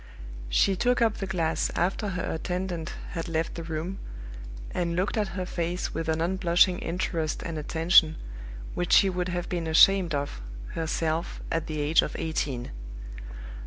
She 0.49 0.75
took 0.75 0.99
up 0.99 1.17
the 1.17 1.27
glass 1.27 1.69
after 1.75 2.07
her 2.07 2.23
attendant 2.33 2.95
had 3.11 3.27
left 3.27 3.53
the 3.53 3.61
room, 3.61 3.99
and 4.71 4.95
looked 4.95 5.15
at 5.15 5.37
her 5.37 5.45
face 5.45 5.93
with 5.93 6.09
an 6.09 6.21
unblushing 6.21 6.79
interest 6.79 7.43
and 7.43 7.55
attention 7.59 8.15
which 8.73 8.93
she 8.93 9.11
would 9.11 9.29
have 9.29 9.47
been 9.47 9.67
ashamed 9.67 10.15
of 10.15 10.41
herself 10.69 11.39
at 11.51 11.67
the 11.67 11.79
age 11.79 12.01
of 12.01 12.15
eighteen. 12.17 12.71